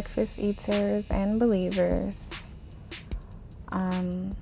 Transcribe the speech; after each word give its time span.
breakfast 0.00 0.38
eaters 0.38 1.06
and 1.10 1.38
believers. 1.38 2.30
Um, 3.68 4.34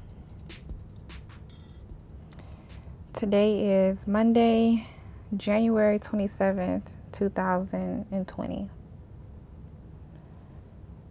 today 3.12 3.88
is 3.88 4.06
Monday, 4.06 4.86
January 5.36 5.98
27th, 5.98 6.92
2020. 7.10 8.70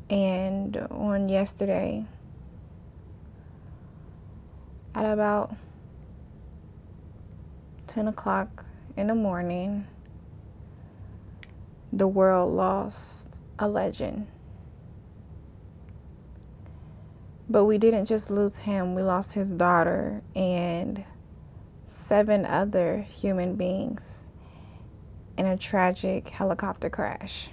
And 0.10 0.78
on 0.78 1.28
yesterday, 1.28 2.06
at 4.96 5.04
about 5.04 5.54
10 7.88 8.08
o'clock 8.08 8.64
in 8.96 9.08
the 9.08 9.16
morning, 9.16 9.86
the 11.92 12.08
world 12.08 12.54
lost 12.54 13.42
a 13.60 13.68
legend. 13.68 14.28
But 17.50 17.66
we 17.66 17.78
didn't 17.78 18.08
just 18.08 18.30
lose 18.30 18.60
him, 18.60 18.94
we 18.94 19.02
lost 19.02 19.34
his 19.34 19.52
daughter 19.52 20.22
and 20.36 21.04
seven 21.86 22.46
other 22.46 23.00
human 23.00 23.55
beings 23.55 24.28
in 25.38 25.46
a 25.46 25.58
tragic 25.58 26.28
helicopter 26.30 26.90
crash. 26.90 27.50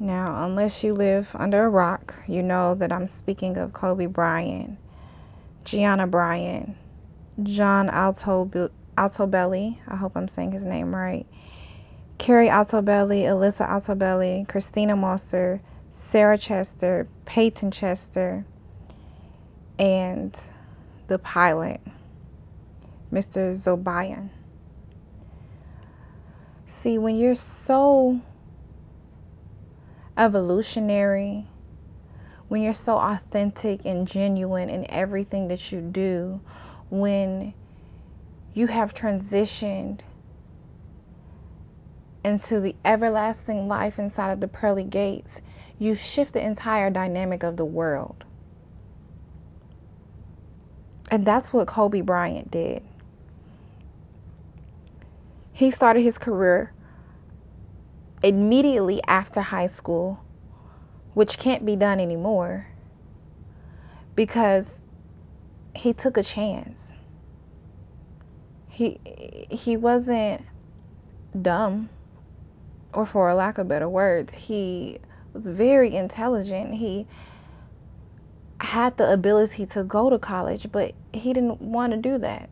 Now, 0.00 0.44
unless 0.44 0.84
you 0.84 0.94
live 0.94 1.34
under 1.34 1.64
a 1.64 1.68
rock, 1.68 2.14
you 2.28 2.42
know 2.42 2.74
that 2.76 2.92
I'm 2.92 3.08
speaking 3.08 3.56
of 3.56 3.72
Kobe 3.72 4.06
Bryant, 4.06 4.78
Gianna 5.64 6.06
Bryant, 6.06 6.76
John 7.42 7.88
Alto, 7.88 8.70
Altobelli. 8.96 9.78
I 9.88 9.96
hope 9.96 10.16
I'm 10.16 10.28
saying 10.28 10.52
his 10.52 10.64
name 10.64 10.94
right. 10.94 11.26
Keri 12.18 12.48
Altobelli, 12.48 13.22
Alyssa 13.22 13.68
Altobelli, 13.68 14.46
Christina 14.48 14.94
Mauser, 14.94 15.60
Sarah 15.90 16.38
Chester, 16.38 17.08
Payton 17.24 17.70
Chester, 17.70 18.44
and 19.78 20.38
the 21.08 21.18
pilot, 21.18 21.80
Mr. 23.12 23.52
Zobayan. 23.52 24.30
See, 26.66 26.98
when 26.98 27.16
you're 27.16 27.34
so 27.34 28.20
evolutionary, 30.16 31.46
when 32.48 32.62
you're 32.62 32.74
so 32.74 32.96
authentic 32.98 33.84
and 33.84 34.06
genuine 34.06 34.68
in 34.68 34.90
everything 34.90 35.48
that 35.48 35.72
you 35.72 35.80
do, 35.80 36.40
when 36.90 37.54
you 38.54 38.66
have 38.66 38.92
transitioned 38.92 40.00
into 42.24 42.60
the 42.60 42.74
everlasting 42.84 43.68
life 43.68 43.98
inside 43.98 44.32
of 44.32 44.40
the 44.40 44.48
pearly 44.48 44.84
gates, 44.84 45.40
you 45.78 45.94
shift 45.94 46.32
the 46.34 46.44
entire 46.44 46.90
dynamic 46.90 47.42
of 47.42 47.56
the 47.56 47.64
world. 47.64 48.24
And 51.10 51.24
that's 51.24 51.52
what 51.52 51.66
Kobe 51.66 52.00
Bryant 52.00 52.50
did. 52.50 52.82
He 55.52 55.70
started 55.70 56.02
his 56.02 56.18
career 56.18 56.72
immediately 58.22 59.00
after 59.06 59.40
high 59.40 59.66
school, 59.66 60.24
which 61.14 61.38
can't 61.38 61.64
be 61.64 61.76
done 61.76 62.00
anymore 62.00 62.68
because 64.14 64.82
he 65.74 65.92
took 65.92 66.16
a 66.16 66.22
chance. 66.22 66.92
He 68.68 69.00
he 69.50 69.76
wasn't 69.76 70.44
dumb 71.40 71.88
or 72.92 73.04
for 73.06 73.28
a 73.28 73.34
lack 73.34 73.58
of 73.58 73.68
better 73.68 73.88
words, 73.88 74.34
he 74.34 74.98
was 75.38 75.48
very 75.50 75.94
intelligent. 75.94 76.74
He 76.74 77.06
had 78.60 78.96
the 78.96 79.12
ability 79.12 79.66
to 79.66 79.84
go 79.84 80.10
to 80.10 80.18
college, 80.18 80.72
but 80.72 80.96
he 81.12 81.32
didn't 81.32 81.62
want 81.62 81.92
to 81.92 81.96
do 81.96 82.18
that. 82.18 82.50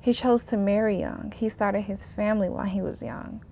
He 0.00 0.14
chose 0.14 0.46
to 0.46 0.56
marry 0.56 0.98
young. 0.98 1.34
He 1.36 1.50
started 1.50 1.82
his 1.82 2.06
family 2.06 2.48
while 2.48 2.64
he 2.64 2.80
was 2.80 3.02
young. 3.02 3.44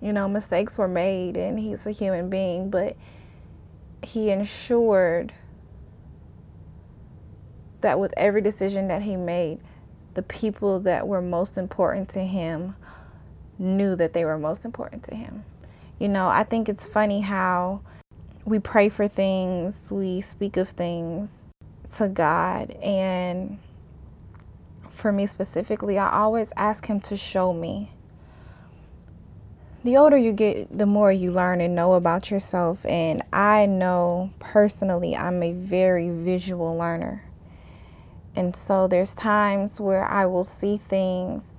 You 0.00 0.12
know, 0.12 0.28
mistakes 0.28 0.76
were 0.76 0.88
made 0.88 1.36
and 1.36 1.60
he's 1.60 1.86
a 1.86 1.92
human 1.92 2.28
being, 2.28 2.68
but 2.68 2.96
he 4.02 4.30
ensured 4.30 5.32
that 7.80 8.00
with 8.00 8.12
every 8.16 8.40
decision 8.40 8.88
that 8.88 9.02
he 9.02 9.14
made, 9.14 9.60
the 10.14 10.22
people 10.24 10.80
that 10.80 11.06
were 11.06 11.22
most 11.22 11.56
important 11.56 12.08
to 12.08 12.20
him 12.20 12.74
knew 13.60 13.94
that 13.94 14.12
they 14.12 14.24
were 14.24 14.38
most 14.38 14.64
important 14.64 15.04
to 15.04 15.14
him. 15.14 15.44
You 16.00 16.08
know, 16.08 16.28
I 16.28 16.42
think 16.44 16.68
it's 16.68 16.86
funny 16.86 17.20
how 17.20 17.82
we 18.44 18.58
pray 18.58 18.88
for 18.88 19.06
things, 19.06 19.92
we 19.92 20.20
speak 20.20 20.56
of 20.56 20.68
things 20.68 21.44
to 21.92 22.08
God, 22.08 22.70
and 22.82 23.58
for 25.00 25.12
me 25.12 25.26
specifically, 25.26 25.98
I 25.98 26.10
always 26.10 26.52
ask 26.56 26.86
Him 26.86 27.00
to 27.00 27.16
show 27.16 27.52
me 27.52 27.92
the 29.82 29.96
older 29.96 30.16
you 30.16 30.32
get, 30.32 30.76
the 30.76 30.86
more 30.86 31.10
you 31.10 31.32
learn 31.32 31.60
and 31.60 31.74
know 31.74 31.94
about 31.94 32.30
yourself. 32.30 32.84
And 32.84 33.22
I 33.32 33.66
know 33.66 34.30
personally, 34.38 35.16
I'm 35.16 35.42
a 35.42 35.52
very 35.52 36.10
visual 36.10 36.76
learner. 36.76 37.24
And 38.36 38.54
so 38.54 38.86
there's 38.86 39.14
times 39.14 39.80
where 39.80 40.04
I 40.04 40.26
will 40.26 40.44
see 40.44 40.76
things 40.76 41.52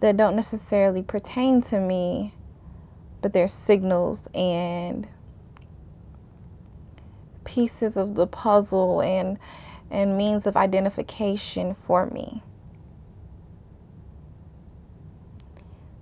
that 0.00 0.16
don't 0.16 0.36
necessarily 0.36 1.02
pertain 1.02 1.60
to 1.62 1.80
me, 1.80 2.34
but 3.20 3.32
they're 3.32 3.48
signals 3.48 4.28
and 4.34 5.08
pieces 7.44 7.96
of 7.96 8.14
the 8.14 8.26
puzzle 8.26 9.00
and 9.00 9.38
and 9.90 10.18
means 10.18 10.46
of 10.46 10.56
identification 10.56 11.72
for 11.72 12.06
me. 12.06 12.42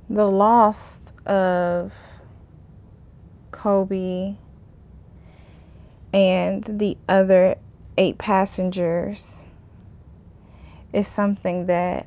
the 0.08 0.26
loss 0.26 1.00
of 1.24 1.92
Kobe 3.50 4.36
and 6.12 6.62
the 6.64 6.96
other 7.08 7.56
eight 7.98 8.18
passengers 8.18 9.42
is 10.92 11.08
something 11.08 11.66
that, 11.66 12.06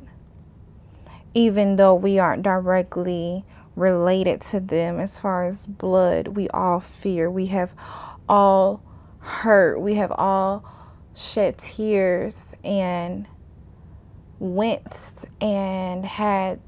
even 1.34 1.76
though 1.76 1.96
we 1.96 2.20
aren't 2.20 2.44
directly 2.44 3.46
related 3.76 4.42
to 4.42 4.60
them 4.60 5.00
as 5.00 5.20
far 5.20 5.46
as 5.46 5.68
blood, 5.68 6.30
we 6.30 6.50
all 6.50 6.80
fear. 6.80 7.30
We 7.30 7.48
have 7.48 7.74
all 8.28 8.84
hurt. 9.20 9.80
We 9.80 9.96
have 9.96 10.12
all 10.12 10.66
shed 11.16 11.58
tears 11.58 12.56
and 12.64 13.28
winced 14.40 15.26
and 15.42 16.06
had 16.06 16.60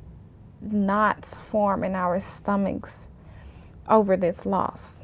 knots 0.62 1.36
form 1.36 1.84
in 1.84 1.96
our 1.96 2.20
stomachs 2.20 3.08
over 3.90 4.16
this 4.16 4.46
loss. 4.46 5.04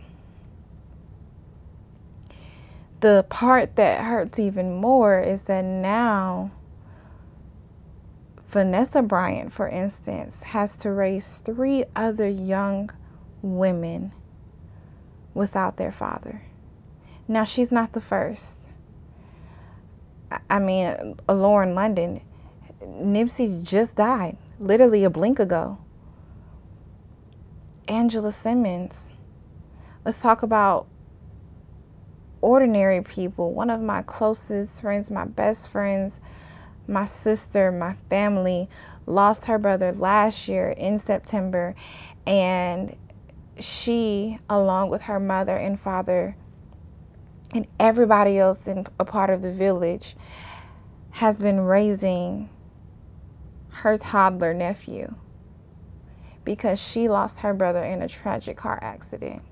The 3.00 3.26
part 3.30 3.76
that 3.76 4.04
hurts 4.04 4.40
even 4.40 4.74
more 4.74 5.20
is 5.20 5.44
that 5.44 5.64
now 5.64 6.52
Vanessa 8.48 9.02
Bryant, 9.02 9.52
for 9.52 9.68
instance, 9.68 10.44
has 10.44 10.78
to 10.78 10.92
raise 10.92 11.40
three 11.40 11.84
other 11.96 12.30
young 12.30 12.90
women 13.42 14.14
without 15.34 15.78
their 15.78 15.92
father. 15.92 16.44
Now, 17.28 17.44
she's 17.44 17.72
not 17.72 17.92
the 17.92 18.02
first. 18.02 18.62
I 20.50 20.60
mean, 20.60 21.20
Lauren 21.28 21.76
London, 21.76 22.22
Nipsey 22.82 23.64
just 23.64 23.98
died 23.98 24.38
literally 24.60 25.04
a 25.04 25.10
blink 25.10 25.40
ago. 25.40 25.80
Angela 27.88 28.32
Simmons. 28.32 29.10
Let's 30.06 30.22
talk 30.22 30.42
about 30.42 30.88
ordinary 32.40 33.02
people. 33.02 33.52
One 33.52 33.70
of 33.70 33.82
my 33.82 34.04
closest 34.04 34.82
friends, 34.82 35.12
my 35.12 35.26
best 35.26 35.70
friends, 35.70 36.22
my 36.88 37.06
sister, 37.06 37.72
my 37.72 37.94
family 38.10 38.70
lost 39.06 39.46
her 39.46 39.58
brother 39.58 39.92
last 39.94 40.48
year 40.48 40.74
in 40.78 41.00
September. 41.00 41.76
And 42.26 42.96
she, 43.60 44.40
along 44.50 44.90
with 44.90 45.04
her 45.04 45.20
mother 45.20 45.56
and 45.56 45.80
father, 45.80 46.36
and 47.54 47.66
everybody 47.80 48.38
else 48.38 48.68
in 48.68 48.86
a 49.00 49.06
part 49.06 49.30
of 49.30 49.42
the 49.42 49.52
village, 49.52 50.16
has 51.12 51.40
been 51.40 51.62
raising 51.62 52.50
her 53.70 53.98
toddler 53.98 54.54
nephew 54.54 55.16
because 56.44 56.82
she 56.82 57.08
lost 57.10 57.40
her 57.40 57.54
brother 57.54 57.84
in 57.84 58.02
a 58.02 58.08
tragic 58.08 58.58
car 58.58 58.80
accident. 58.82 59.44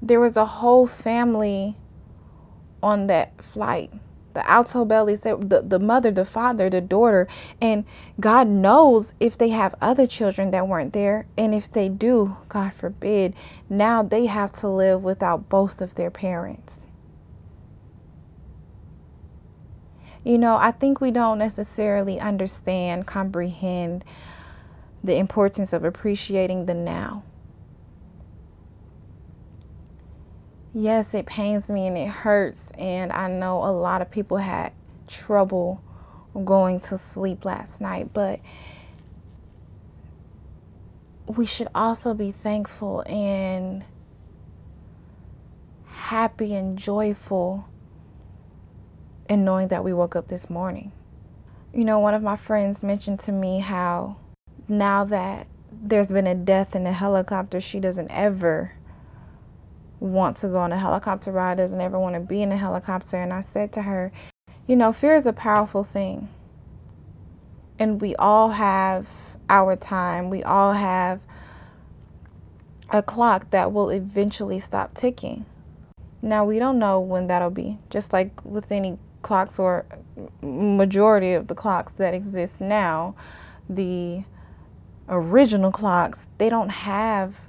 There 0.00 0.20
was 0.20 0.36
a 0.36 0.44
whole 0.44 0.86
family 0.86 1.76
on 2.82 3.06
that 3.06 3.42
flight 3.42 3.90
the 4.36 4.42
Altobellis, 4.42 5.22
the, 5.22 5.62
the 5.62 5.78
mother, 5.78 6.10
the 6.10 6.26
father, 6.26 6.68
the 6.68 6.82
daughter. 6.82 7.26
And 7.60 7.86
God 8.20 8.46
knows 8.46 9.14
if 9.18 9.38
they 9.38 9.48
have 9.48 9.74
other 9.80 10.06
children 10.06 10.50
that 10.50 10.68
weren't 10.68 10.92
there. 10.92 11.26
And 11.38 11.54
if 11.54 11.72
they 11.72 11.88
do, 11.88 12.36
God 12.50 12.74
forbid, 12.74 13.34
now 13.70 14.02
they 14.02 14.26
have 14.26 14.52
to 14.52 14.68
live 14.68 15.02
without 15.02 15.48
both 15.48 15.80
of 15.80 15.94
their 15.94 16.10
parents. 16.10 16.86
You 20.22 20.36
know, 20.36 20.56
I 20.56 20.70
think 20.70 21.00
we 21.00 21.10
don't 21.10 21.38
necessarily 21.38 22.20
understand, 22.20 23.06
comprehend 23.06 24.04
the 25.02 25.16
importance 25.16 25.72
of 25.72 25.82
appreciating 25.82 26.66
the 26.66 26.74
now. 26.74 27.24
Yes, 30.76 31.14
it 31.14 31.24
pains 31.24 31.70
me 31.70 31.86
and 31.86 31.96
it 31.96 32.08
hurts. 32.08 32.70
And 32.72 33.10
I 33.10 33.28
know 33.30 33.64
a 33.64 33.72
lot 33.72 34.02
of 34.02 34.10
people 34.10 34.36
had 34.36 34.72
trouble 35.08 35.82
going 36.44 36.80
to 36.80 36.98
sleep 36.98 37.44
last 37.44 37.80
night, 37.80 38.12
but 38.12 38.40
we 41.26 41.46
should 41.46 41.68
also 41.74 42.12
be 42.12 42.30
thankful 42.30 43.02
and 43.08 43.84
happy 45.86 46.54
and 46.54 46.78
joyful 46.78 47.68
in 49.30 49.44
knowing 49.44 49.68
that 49.68 49.82
we 49.82 49.94
woke 49.94 50.14
up 50.14 50.28
this 50.28 50.50
morning. 50.50 50.92
You 51.72 51.84
know, 51.84 51.98
one 52.00 52.14
of 52.14 52.22
my 52.22 52.36
friends 52.36 52.82
mentioned 52.82 53.20
to 53.20 53.32
me 53.32 53.60
how 53.60 54.18
now 54.68 55.04
that 55.04 55.48
there's 55.72 56.12
been 56.12 56.26
a 56.26 56.34
death 56.34 56.76
in 56.76 56.86
a 56.86 56.92
helicopter, 56.92 57.60
she 57.60 57.80
doesn't 57.80 58.10
ever 58.10 58.75
want 60.00 60.36
to 60.38 60.48
go 60.48 60.58
on 60.58 60.72
a 60.72 60.78
helicopter 60.78 61.32
ride, 61.32 61.56
doesn't 61.56 61.80
ever 61.80 61.98
want 61.98 62.14
to 62.14 62.20
be 62.20 62.42
in 62.42 62.52
a 62.52 62.56
helicopter. 62.56 63.16
And 63.16 63.32
I 63.32 63.40
said 63.40 63.72
to 63.72 63.82
her, 63.82 64.12
you 64.66 64.76
know, 64.76 64.92
fear 64.92 65.14
is 65.14 65.26
a 65.26 65.32
powerful 65.32 65.84
thing. 65.84 66.28
And 67.78 68.00
we 68.00 68.16
all 68.16 68.50
have 68.50 69.08
our 69.48 69.76
time. 69.76 70.30
We 70.30 70.42
all 70.42 70.72
have 70.72 71.20
a 72.90 73.02
clock 73.02 73.50
that 73.50 73.72
will 73.72 73.90
eventually 73.90 74.60
stop 74.60 74.94
ticking. 74.94 75.44
Now, 76.22 76.44
we 76.44 76.58
don't 76.58 76.78
know 76.78 77.00
when 77.00 77.26
that'll 77.26 77.50
be, 77.50 77.78
just 77.90 78.12
like 78.12 78.44
with 78.44 78.72
any 78.72 78.98
clocks 79.22 79.58
or 79.58 79.86
majority 80.42 81.34
of 81.34 81.48
the 81.48 81.54
clocks 81.54 81.92
that 81.92 82.14
exist 82.14 82.60
now, 82.60 83.14
the 83.68 84.24
original 85.08 85.70
clocks, 85.70 86.28
they 86.38 86.48
don't 86.48 86.70
have 86.70 87.40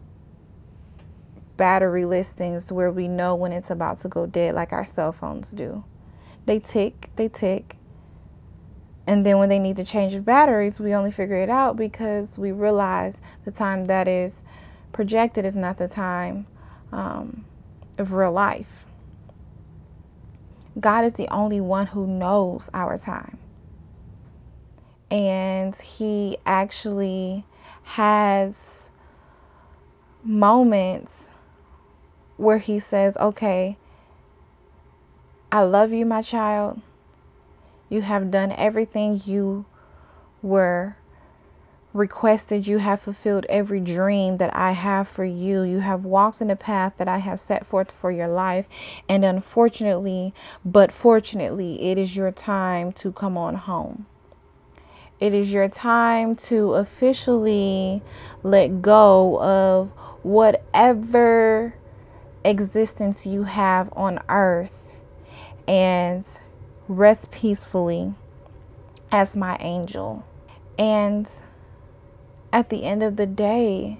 battery 1.57 2.05
listings 2.05 2.71
where 2.71 2.91
we 2.91 3.07
know 3.07 3.35
when 3.35 3.51
it's 3.51 3.69
about 3.69 3.97
to 3.97 4.07
go 4.07 4.25
dead, 4.25 4.55
like 4.55 4.71
our 4.71 4.85
cell 4.85 5.11
phones 5.11 5.51
do. 5.51 5.83
They 6.45 6.59
tick, 6.59 7.09
they 7.15 7.27
tick. 7.27 7.75
And 9.05 9.25
then 9.25 9.37
when 9.37 9.49
they 9.49 9.59
need 9.59 9.77
to 9.77 9.85
change 9.85 10.23
batteries, 10.23 10.79
we 10.79 10.93
only 10.93 11.11
figure 11.11 11.37
it 11.37 11.49
out 11.49 11.77
because 11.77 12.37
we 12.37 12.51
realize 12.51 13.21
the 13.45 13.51
time 13.51 13.85
that 13.85 14.07
is 14.07 14.43
projected 14.91 15.45
is 15.45 15.55
not 15.55 15.77
the 15.77 15.87
time 15.87 16.45
um, 16.91 17.45
of 17.97 18.13
real 18.13 18.31
life. 18.31 18.85
God 20.79 21.05
is 21.05 21.13
the 21.13 21.27
only 21.29 21.59
one 21.59 21.87
who 21.87 22.05
knows 22.05 22.69
our 22.73 22.97
time. 22.97 23.39
And 25.09 25.75
He 25.75 26.37
actually 26.45 27.45
has 27.83 28.89
moments 30.23 31.31
where 32.37 32.59
he 32.59 32.79
says, 32.79 33.17
Okay, 33.17 33.77
I 35.51 35.61
love 35.61 35.91
you, 35.91 36.05
my 36.05 36.21
child. 36.21 36.81
You 37.89 38.01
have 38.01 38.31
done 38.31 38.51
everything 38.51 39.21
you 39.25 39.65
were 40.41 40.97
requested. 41.93 42.67
You 42.67 42.77
have 42.77 43.01
fulfilled 43.01 43.45
every 43.49 43.79
dream 43.79 44.37
that 44.37 44.55
I 44.55 44.71
have 44.71 45.07
for 45.07 45.25
you. 45.25 45.63
You 45.63 45.79
have 45.79 46.05
walked 46.05 46.41
in 46.41 46.47
the 46.47 46.55
path 46.55 46.95
that 46.97 47.07
I 47.07 47.17
have 47.17 47.39
set 47.39 47.65
forth 47.65 47.91
for 47.91 48.11
your 48.11 48.27
life. 48.27 48.67
And 49.09 49.25
unfortunately, 49.25 50.33
but 50.63 50.91
fortunately, 50.91 51.91
it 51.91 51.97
is 51.97 52.15
your 52.15 52.31
time 52.31 52.91
to 52.93 53.11
come 53.11 53.37
on 53.37 53.55
home. 53.55 54.05
It 55.19 55.33
is 55.33 55.51
your 55.51 55.67
time 55.67 56.35
to 56.35 56.73
officially 56.73 58.03
let 58.43 58.83
go 58.83 59.41
of 59.41 59.89
whatever 60.21 61.73
existence 62.43 63.25
you 63.25 63.43
have 63.43 63.89
on 63.93 64.19
earth 64.29 64.89
and 65.67 66.27
rest 66.87 67.31
peacefully 67.31 68.13
as 69.11 69.35
my 69.35 69.57
angel. 69.59 70.25
And 70.79 71.29
at 72.53 72.69
the 72.69 72.83
end 72.83 73.03
of 73.03 73.15
the 73.15 73.25
day, 73.25 73.97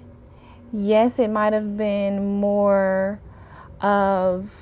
yes, 0.72 1.18
it 1.18 1.30
might 1.30 1.52
have 1.52 1.76
been 1.76 2.40
more 2.40 3.20
of 3.80 4.54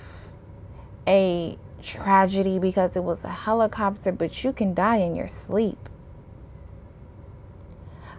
a 1.07 1.57
tragedy 1.83 2.59
because 2.59 2.97
it 2.97 3.05
was 3.05 3.25
a 3.25 3.29
helicopter, 3.29 4.13
but 4.13 4.43
you 4.43 4.53
can 4.53 4.75
die 4.75 4.97
in 4.97 5.15
your 5.15 5.29
sleep. 5.29 5.89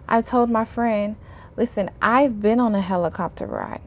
I 0.08 0.22
told 0.22 0.48
my 0.48 0.64
friend, 0.64 1.16
listen, 1.56 1.90
I've 2.00 2.40
been 2.40 2.60
on 2.60 2.74
a 2.74 2.80
helicopter 2.80 3.46
ride. 3.46 3.82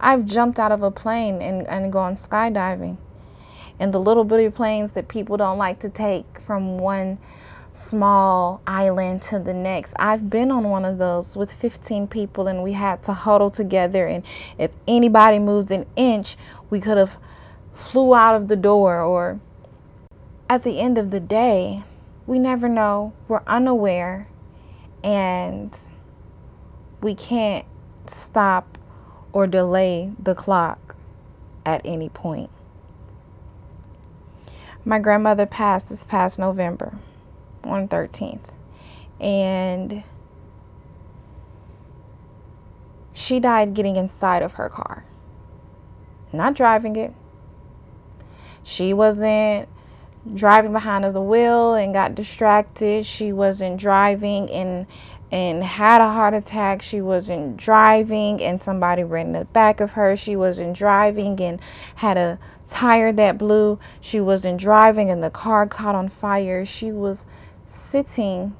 I've 0.00 0.26
jumped 0.26 0.58
out 0.58 0.72
of 0.72 0.82
a 0.82 0.90
plane 0.90 1.42
and, 1.42 1.66
and 1.68 1.92
gone 1.92 2.14
skydiving. 2.14 2.96
And 3.78 3.94
the 3.94 4.00
little 4.00 4.24
bitty 4.24 4.50
planes 4.50 4.92
that 4.92 5.08
people 5.08 5.36
don't 5.36 5.58
like 5.58 5.78
to 5.80 5.88
take 5.88 6.40
from 6.40 6.78
one 6.78 7.18
small 7.72 8.60
island 8.66 9.22
to 9.22 9.38
the 9.38 9.54
next. 9.54 9.94
I've 9.98 10.28
been 10.28 10.50
on 10.50 10.64
one 10.64 10.84
of 10.84 10.98
those 10.98 11.36
with 11.36 11.52
15 11.52 12.08
people 12.08 12.46
and 12.46 12.62
we 12.62 12.72
had 12.72 13.02
to 13.04 13.12
huddle 13.12 13.50
together 13.50 14.06
and 14.06 14.24
if 14.58 14.70
anybody 14.86 15.38
moved 15.38 15.70
an 15.70 15.86
inch, 15.96 16.36
we 16.68 16.80
could 16.80 16.98
have 16.98 17.18
flew 17.72 18.14
out 18.14 18.34
of 18.34 18.48
the 18.48 18.56
door 18.56 19.00
or 19.00 19.40
at 20.48 20.62
the 20.62 20.80
end 20.80 20.98
of 20.98 21.10
the 21.10 21.20
day, 21.20 21.84
we 22.26 22.38
never 22.38 22.68
know. 22.68 23.12
We're 23.28 23.42
unaware 23.46 24.28
and 25.02 25.76
we 27.00 27.14
can't 27.14 27.64
stop 28.06 28.76
or 29.32 29.46
delay 29.46 30.12
the 30.18 30.34
clock 30.34 30.96
at 31.64 31.80
any 31.84 32.08
point. 32.08 32.50
My 34.84 34.98
grandmother 34.98 35.46
passed 35.46 35.88
this 35.88 36.04
past 36.04 36.38
November 36.38 36.94
on 37.64 37.88
13th. 37.88 38.50
And 39.20 40.02
she 43.12 43.38
died 43.38 43.74
getting 43.74 43.96
inside 43.96 44.42
of 44.42 44.54
her 44.54 44.70
car, 44.70 45.04
not 46.32 46.54
driving 46.54 46.96
it. 46.96 47.12
She 48.62 48.94
wasn't 48.94 49.68
driving 50.34 50.72
behind 50.72 51.04
of 51.04 51.12
the 51.12 51.20
wheel 51.20 51.74
and 51.74 51.92
got 51.92 52.14
distracted. 52.14 53.04
She 53.04 53.32
wasn't 53.32 53.78
driving 53.78 54.50
and 54.50 54.86
and 55.32 55.62
had 55.62 56.00
a 56.00 56.10
heart 56.10 56.34
attack. 56.34 56.82
She 56.82 57.00
wasn't 57.00 57.56
driving 57.56 58.42
and 58.42 58.62
somebody 58.62 59.04
ran 59.04 59.26
in 59.26 59.32
the 59.32 59.44
back 59.44 59.80
of 59.80 59.92
her. 59.92 60.16
She 60.16 60.34
wasn't 60.34 60.76
driving 60.76 61.40
and 61.40 61.60
had 61.96 62.16
a 62.16 62.38
tire 62.68 63.12
that 63.12 63.38
blew. 63.38 63.78
She 64.00 64.20
wasn't 64.20 64.60
driving 64.60 65.10
and 65.10 65.22
the 65.22 65.30
car 65.30 65.66
caught 65.66 65.94
on 65.94 66.08
fire. 66.08 66.64
She 66.64 66.90
was 66.90 67.26
sitting 67.66 68.56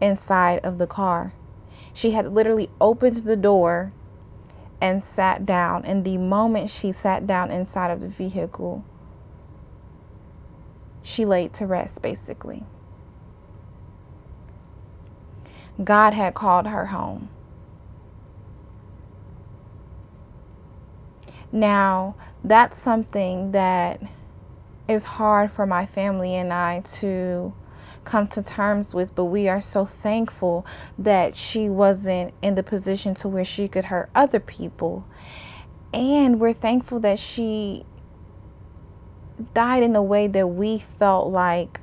inside 0.00 0.60
of 0.64 0.78
the 0.78 0.86
car. 0.86 1.34
She 1.92 2.12
had 2.12 2.32
literally 2.32 2.70
opened 2.80 3.16
the 3.16 3.36
door 3.36 3.92
and 4.80 5.04
sat 5.04 5.44
down. 5.46 5.84
And 5.84 6.04
the 6.04 6.18
moment 6.18 6.70
she 6.70 6.92
sat 6.92 7.26
down 7.26 7.50
inside 7.50 7.90
of 7.90 8.00
the 8.00 8.08
vehicle, 8.08 8.84
she 11.02 11.24
laid 11.24 11.52
to 11.54 11.66
rest 11.66 12.02
basically. 12.02 12.64
God 15.82 16.14
had 16.14 16.34
called 16.34 16.66
her 16.66 16.86
home. 16.86 17.28
Now, 21.52 22.16
that's 22.42 22.78
something 22.78 23.52
that 23.52 24.02
is 24.88 25.04
hard 25.04 25.50
for 25.50 25.66
my 25.66 25.86
family 25.86 26.34
and 26.34 26.52
I 26.52 26.80
to 26.94 27.54
come 28.04 28.28
to 28.28 28.42
terms 28.42 28.94
with, 28.94 29.14
but 29.14 29.24
we 29.24 29.48
are 29.48 29.60
so 29.60 29.84
thankful 29.84 30.64
that 30.98 31.36
she 31.36 31.68
wasn't 31.68 32.32
in 32.40 32.54
the 32.54 32.62
position 32.62 33.14
to 33.16 33.28
where 33.28 33.44
she 33.44 33.68
could 33.68 33.86
hurt 33.86 34.10
other 34.14 34.40
people. 34.40 35.04
And 35.92 36.40
we're 36.40 36.52
thankful 36.52 37.00
that 37.00 37.18
she 37.18 37.84
died 39.54 39.82
in 39.82 39.94
a 39.96 40.02
way 40.02 40.26
that 40.28 40.46
we 40.46 40.78
felt 40.78 41.30
like 41.30 41.80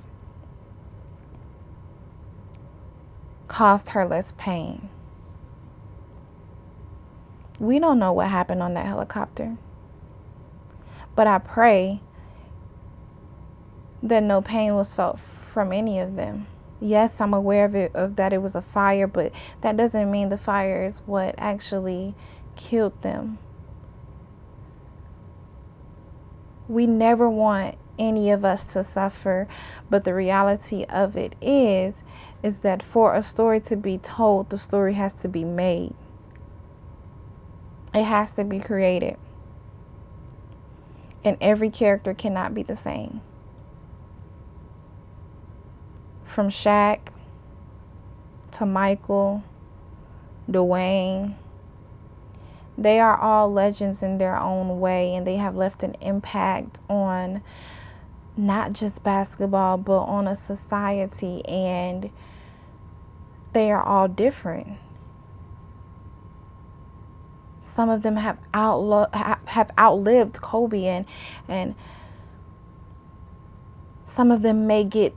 caused 3.47 3.89
her 3.89 4.05
less 4.05 4.33
pain. 4.37 4.89
We 7.59 7.79
don't 7.79 7.99
know 7.99 8.11
what 8.13 8.29
happened 8.29 8.61
on 8.61 8.73
that 8.73 8.85
helicopter. 8.85 9.57
But 11.15 11.27
I 11.27 11.37
pray 11.37 12.01
that 14.01 14.23
no 14.23 14.41
pain 14.41 14.75
was 14.75 14.93
felt 14.93 15.19
from 15.19 15.71
any 15.71 15.99
of 15.99 16.15
them. 16.15 16.47
Yes, 16.81 17.21
I'm 17.21 17.33
aware 17.33 17.65
of 17.65 17.75
it 17.75 17.95
of 17.95 18.17
that 18.17 18.33
it 18.33 18.41
was 18.41 18.55
a 18.55 18.61
fire, 18.61 19.07
but 19.07 19.33
that 19.61 19.77
doesn't 19.77 20.11
mean 20.11 20.29
the 20.29 20.37
fire 20.37 20.83
is 20.83 20.97
what 21.05 21.35
actually 21.37 22.15
killed 22.55 23.01
them. 23.01 23.37
We 26.67 26.87
never 26.87 27.29
want 27.29 27.77
any 28.03 28.31
of 28.31 28.43
us 28.43 28.65
to 28.73 28.83
suffer, 28.83 29.47
but 29.89 30.03
the 30.03 30.13
reality 30.13 30.83
of 30.89 31.15
it 31.15 31.35
is 31.41 32.03
is 32.43 32.59
that 32.59 32.83
for 32.83 33.13
a 33.15 33.23
story 33.23 33.61
to 33.61 33.77
be 33.77 33.97
told, 33.97 34.49
the 34.49 34.57
story 34.57 34.93
has 34.93 35.13
to 35.13 35.29
be 35.29 35.45
made. 35.45 35.93
It 37.93 38.03
has 38.03 38.33
to 38.33 38.43
be 38.43 38.59
created. 38.59 39.17
And 41.23 41.37
every 41.39 41.69
character 41.69 42.13
cannot 42.13 42.53
be 42.53 42.63
the 42.63 42.75
same. 42.75 43.21
From 46.25 46.49
Shaq 46.49 47.09
to 48.51 48.65
Michael, 48.65 49.43
Dwayne, 50.49 51.35
they 52.77 52.99
are 52.99 53.17
all 53.17 53.51
legends 53.51 54.01
in 54.01 54.17
their 54.17 54.37
own 54.37 54.79
way 54.79 55.15
and 55.15 55.27
they 55.27 55.35
have 55.35 55.55
left 55.55 55.83
an 55.83 55.93
impact 56.01 56.79
on 56.89 57.43
not 58.35 58.73
just 58.73 59.03
basketball 59.03 59.77
but 59.77 60.03
on 60.03 60.27
a 60.27 60.35
society 60.35 61.45
and 61.45 62.09
they 63.53 63.71
are 63.71 63.83
all 63.83 64.07
different. 64.07 64.67
Some 67.61 67.89
of 67.89 68.01
them 68.01 68.15
have 68.15 68.37
outlo- 68.51 69.13
have 69.47 69.71
outlived 69.79 70.41
Kobe 70.41 70.85
and 70.85 71.05
and 71.47 71.75
some 74.05 74.31
of 74.31 74.41
them 74.41 74.67
may 74.67 74.83
get 74.83 75.15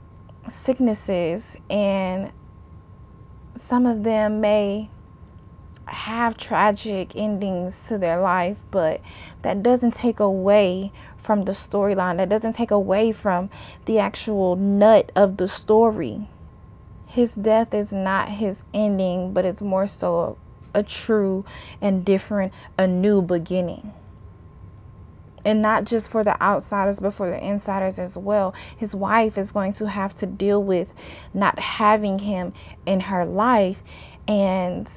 sicknesses 0.49 1.57
and 1.69 2.31
some 3.55 3.85
of 3.85 4.03
them 4.03 4.39
may 4.39 4.89
have 5.89 6.37
tragic 6.37 7.15
endings 7.15 7.79
to 7.87 7.97
their 7.97 8.19
life, 8.19 8.57
but 8.71 9.01
that 9.41 9.63
doesn't 9.63 9.93
take 9.93 10.19
away 10.19 10.91
from 11.17 11.45
the 11.45 11.53
storyline. 11.53 12.17
That 12.17 12.29
doesn't 12.29 12.53
take 12.53 12.71
away 12.71 13.11
from 13.11 13.49
the 13.85 13.99
actual 13.99 14.55
nut 14.55 15.11
of 15.15 15.37
the 15.37 15.47
story. 15.47 16.27
His 17.05 17.33
death 17.33 17.73
is 17.73 17.93
not 17.93 18.29
his 18.29 18.63
ending, 18.73 19.33
but 19.33 19.45
it's 19.45 19.61
more 19.61 19.87
so 19.87 20.37
a, 20.73 20.79
a 20.79 20.83
true 20.83 21.45
and 21.81 22.03
different, 22.03 22.53
a 22.77 22.85
new 22.87 23.21
beginning. 23.21 23.93
And 25.45 25.61
not 25.61 25.85
just 25.85 26.11
for 26.11 26.25
the 26.25 26.41
outsiders, 26.43 26.99
but 26.99 27.13
for 27.13 27.29
the 27.29 27.41
insiders 27.41 27.97
as 27.97 28.17
well. 28.17 28.53
His 28.75 28.93
wife 28.93 29.37
is 29.37 29.53
going 29.53 29.71
to 29.73 29.87
have 29.87 30.13
to 30.15 30.25
deal 30.25 30.61
with 30.61 30.93
not 31.33 31.57
having 31.57 32.19
him 32.19 32.51
in 32.85 32.99
her 32.99 33.23
life. 33.23 33.81
And 34.27 34.91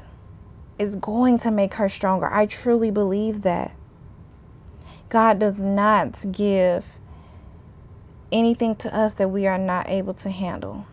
is 0.80 0.96
going 0.96 1.38
to 1.38 1.50
make 1.50 1.75
her 1.75 1.90
stronger. 1.90 2.32
I 2.32 2.46
truly 2.46 2.90
believe 2.90 3.42
that. 3.42 3.76
God 5.10 5.38
does 5.38 5.60
not 5.60 6.25
give 6.32 6.87
anything 8.32 8.75
to 8.76 8.96
us 8.96 9.14
that 9.14 9.28
we 9.28 9.46
are 9.46 9.58
not 9.58 9.90
able 9.90 10.14
to 10.14 10.30
handle. 10.30 10.87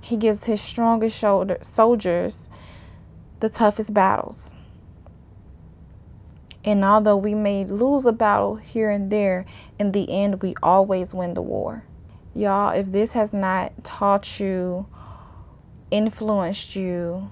He 0.00 0.16
gives 0.16 0.44
his 0.44 0.60
strongest 0.60 1.18
shoulder, 1.18 1.58
soldiers 1.62 2.48
the 3.40 3.48
toughest 3.48 3.92
battles. 3.92 4.54
And 6.64 6.84
although 6.84 7.16
we 7.16 7.34
may 7.34 7.64
lose 7.64 8.06
a 8.06 8.12
battle 8.12 8.56
here 8.56 8.90
and 8.90 9.10
there, 9.10 9.46
in 9.80 9.92
the 9.92 10.08
end, 10.10 10.42
we 10.42 10.54
always 10.62 11.12
win 11.12 11.34
the 11.34 11.42
war. 11.42 11.84
Y'all, 12.34 12.70
if 12.70 12.92
this 12.92 13.12
has 13.12 13.32
not 13.32 13.82
taught 13.82 14.38
you, 14.38 14.86
influenced 15.90 16.76
you, 16.76 17.30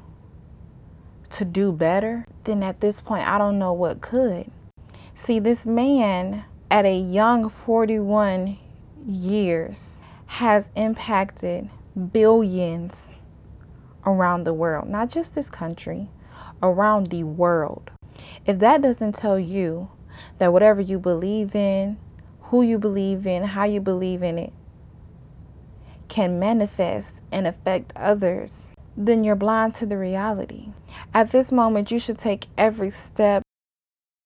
to 1.36 1.44
do 1.44 1.70
better, 1.70 2.26
then 2.44 2.62
at 2.62 2.80
this 2.80 3.02
point, 3.02 3.28
I 3.28 3.36
don't 3.36 3.58
know 3.58 3.74
what 3.74 4.00
could. 4.00 4.50
See, 5.14 5.38
this 5.38 5.66
man 5.66 6.44
at 6.70 6.86
a 6.86 6.98
young 6.98 7.50
41 7.50 8.56
years 9.06 10.00
has 10.24 10.70
impacted 10.74 11.68
billions 12.10 13.10
around 14.06 14.44
the 14.44 14.54
world, 14.54 14.88
not 14.88 15.10
just 15.10 15.34
this 15.34 15.50
country, 15.50 16.08
around 16.62 17.08
the 17.08 17.24
world. 17.24 17.90
If 18.46 18.58
that 18.60 18.80
doesn't 18.80 19.14
tell 19.14 19.38
you 19.38 19.90
that 20.38 20.54
whatever 20.54 20.80
you 20.80 20.98
believe 20.98 21.54
in, 21.54 21.98
who 22.44 22.62
you 22.62 22.78
believe 22.78 23.26
in, 23.26 23.42
how 23.42 23.64
you 23.64 23.82
believe 23.82 24.22
in 24.22 24.38
it, 24.38 24.54
can 26.08 26.38
manifest 26.38 27.22
and 27.30 27.46
affect 27.46 27.92
others, 27.94 28.70
then 28.96 29.24
you're 29.24 29.36
blind 29.36 29.74
to 29.76 29.86
the 29.86 29.98
reality. 29.98 30.68
At 31.12 31.30
this 31.30 31.52
moment, 31.52 31.90
you 31.90 31.98
should 31.98 32.18
take 32.18 32.46
every 32.56 32.90
step, 32.90 33.42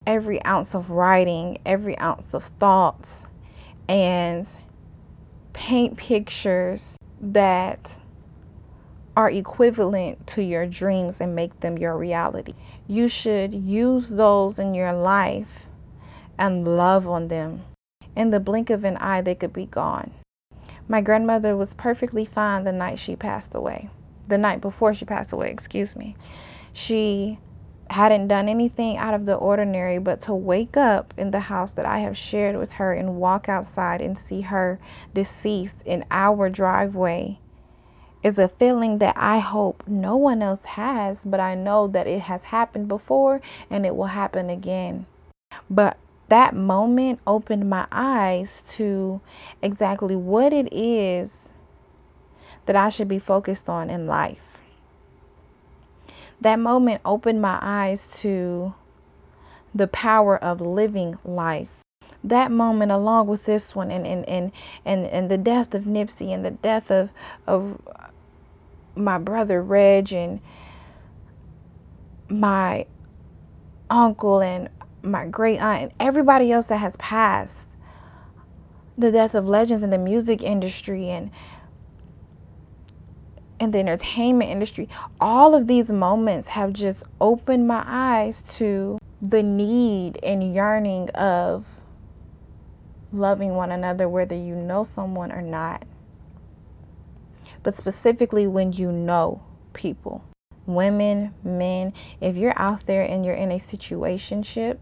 every 0.07 0.43
ounce 0.45 0.75
of 0.75 0.91
writing, 0.91 1.59
every 1.67 1.99
ounce 1.99 2.35
of 2.35 2.45
thoughts, 2.45 3.27
and 3.89 4.49
paint 5.53 5.97
pictures 5.97 6.97
that 7.21 7.99
are 9.17 9.31
equivalent 9.31 10.25
to 10.29 10.43
your 10.43 10.67
dreams 10.67 11.21
and 11.21 11.35
make 11.35 11.61
them 11.61 11.77
your 11.77 11.99
reality. 11.99 12.55
You 12.87 13.09
should 13.09 13.53
use 13.53 14.11
those 14.11 14.59
in 14.59 14.75
your 14.75 14.93
life 14.93 15.67
and 16.39 16.65
love 16.77 17.09
on 17.09 17.29
them. 17.29 17.63
In 18.15 18.31
the 18.31 18.41
blink 18.41 18.71
of 18.71 18.85
an 18.85 18.97
eye, 18.99 19.21
they 19.21 19.35
could 19.35 19.53
be 19.53 19.67
gone. 19.67 20.13
My 20.89 21.01
grandmother 21.01 21.57
was 21.57 21.75
perfectly 21.75 22.25
fine 22.25 22.65
the 22.65 22.73
night 22.73 22.99
she 22.99 23.17
passed 23.17 23.55
away 23.55 23.91
the 24.31 24.39
night 24.39 24.61
before 24.61 24.95
she 24.95 25.05
passed 25.05 25.33
away, 25.33 25.51
excuse 25.51 25.95
me. 25.95 26.17
She 26.73 27.39
hadn't 27.91 28.29
done 28.29 28.49
anything 28.49 28.97
out 28.97 29.15
of 29.15 29.27
the 29.27 29.35
ordinary 29.35 29.99
but 29.99 30.21
to 30.21 30.33
wake 30.33 30.77
up 30.77 31.13
in 31.17 31.33
the 31.33 31.41
house 31.41 31.73
that 31.75 31.85
I 31.85 31.99
have 31.99 32.17
shared 32.17 32.57
with 32.57 32.73
her 32.73 32.93
and 32.93 33.17
walk 33.17 33.49
outside 33.49 34.01
and 34.01 34.17
see 34.17 34.43
her 34.43 34.79
deceased 35.13 35.83
in 35.85 36.05
our 36.11 36.49
driveway 36.49 37.41
is 38.23 38.39
a 38.39 38.49
feeling 38.49 38.99
that 38.99 39.15
I 39.17 39.39
hope 39.39 39.83
no 39.87 40.17
one 40.17 40.43
else 40.43 40.65
has, 40.65 41.25
but 41.25 41.41
I 41.41 41.55
know 41.55 41.87
that 41.89 42.07
it 42.07 42.21
has 42.21 42.45
happened 42.45 42.87
before 42.87 43.41
and 43.71 43.87
it 43.87 43.97
will 43.97 44.07
happen 44.07 44.51
again. 44.51 45.07
But 45.69 45.97
that 46.29 46.55
moment 46.55 47.19
opened 47.27 47.69
my 47.69 47.87
eyes 47.91 48.63
to 48.71 49.21
exactly 49.63 50.15
what 50.15 50.53
it 50.53 50.69
is 50.73 51.53
that 52.71 52.77
I 52.77 52.89
should 52.89 53.09
be 53.09 53.19
focused 53.19 53.69
on 53.69 53.91
in 53.91 54.07
life. 54.07 54.63
That 56.41 56.61
moment 56.61 57.01
opened 57.05 57.43
my 57.43 57.59
eyes 57.61 58.07
to 58.21 58.75
the 59.75 59.89
power 59.89 60.39
of 60.39 60.61
living 60.61 61.19
life. 61.25 61.81
That 62.23 62.53
moment, 62.53 62.93
along 62.93 63.27
with 63.27 63.45
this 63.45 63.75
one, 63.75 63.91
and 63.91 64.07
and 64.07 64.25
and 64.29 64.53
and, 64.85 65.05
and 65.07 65.29
the 65.29 65.37
death 65.37 65.75
of 65.75 65.83
Nipsey, 65.83 66.29
and 66.29 66.45
the 66.45 66.53
death 66.53 66.93
of 66.93 67.11
of 67.45 67.83
my 68.95 69.19
brother 69.19 69.61
Reg, 69.65 70.13
and 70.13 70.41
my 72.29 72.87
uncle, 73.91 74.41
and 74.41 74.69
my 75.03 75.27
great 75.27 75.61
aunt, 75.61 75.83
and 75.83 75.93
everybody 75.99 76.53
else 76.53 76.69
that 76.69 76.77
has 76.77 76.97
passed. 76.99 77.69
The 78.97 79.11
death 79.11 79.35
of 79.35 79.49
legends 79.49 79.83
in 79.83 79.91
the 79.91 79.99
music 79.99 80.41
industry, 80.41 81.09
and 81.09 81.33
in 83.61 83.71
the 83.71 83.79
entertainment 83.79 84.51
industry, 84.51 84.89
all 85.21 85.55
of 85.55 85.67
these 85.67 85.93
moments 85.93 86.49
have 86.49 86.73
just 86.73 87.03
opened 87.21 87.69
my 87.69 87.85
eyes 87.87 88.43
to 88.57 88.99
the 89.21 89.43
need 89.43 90.19
and 90.23 90.55
yearning 90.55 91.11
of 91.11 91.83
loving 93.13 93.55
one 93.55 93.71
another, 93.71 94.09
whether 94.09 94.35
you 94.35 94.57
know 94.57 94.83
someone 94.83 95.31
or 95.31 95.43
not. 95.43 95.85
But 97.63 97.75
specifically, 97.75 98.47
when 98.47 98.73
you 98.73 98.91
know 98.91 99.43
people, 99.75 100.25
women, 100.65 101.35
men, 101.45 101.93
if 102.21 102.37
you're 102.37 102.59
out 102.59 102.87
there 102.87 103.03
and 103.03 103.27
you're 103.27 103.35
in 103.35 103.53
a 103.53 103.59
situationship 103.59 104.79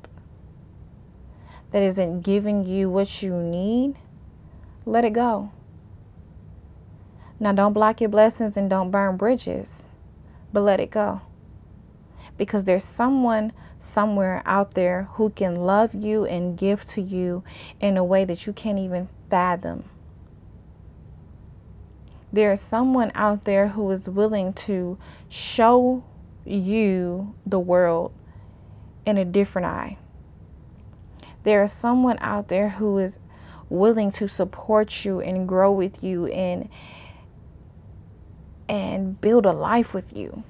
that 1.73 1.82
isn't 1.82 2.20
giving 2.20 2.64
you 2.64 2.88
what 2.88 3.23
you 3.23 3.35
need, 3.35 3.97
let 4.87 5.04
it 5.04 5.12
go. 5.12 5.50
Now, 7.40 7.52
don't 7.52 7.73
block 7.73 8.00
your 8.00 8.11
blessings 8.11 8.57
and 8.57 8.68
don't 8.68 8.90
burn 8.90 9.16
bridges, 9.16 9.85
but 10.52 10.61
let 10.61 10.80
it 10.80 10.90
go. 10.90 11.21
Because 12.37 12.64
there's 12.64 12.85
someone 12.85 13.52
somewhere 13.78 14.42
out 14.45 14.75
there 14.75 15.04
who 15.12 15.30
can 15.30 15.57
love 15.57 15.95
you 15.95 16.25
and 16.25 16.57
give 16.57 16.85
to 16.85 17.00
you 17.00 17.45
in 17.80 17.97
a 17.97 18.04
way 18.04 18.25
that 18.25 18.47
you 18.47 18.52
can't 18.52 18.78
even 18.78 19.09
fathom. 19.30 19.85
There 22.33 22.52
is 22.52 22.61
someone 22.61 23.11
out 23.14 23.45
there 23.45 23.68
who 23.68 23.90
is 23.90 24.09
willing 24.09 24.52
to 24.54 24.99
show 25.28 26.04
you 26.45 27.35
the 27.47 27.59
world 27.61 28.12
in 29.07 29.16
a 29.16 29.25
different 29.25 29.66
eye. 29.66 29.99
There 31.45 31.62
is 31.62 31.73
someone 31.73 32.18
out 32.21 32.49
there 32.49 32.68
who 32.71 32.99
is 32.99 33.18
willing 33.71 34.11
to 34.11 34.28
support 34.28 35.04
you 35.04 35.21
and 35.21 35.49
grow 35.49 35.73
with 35.73 36.02
you 36.02 36.26
and 36.26 36.68
and 38.68 39.20
build 39.20 39.46
a 39.46 39.52
life 39.52 39.94
with 39.94 40.16
you. 40.16 40.42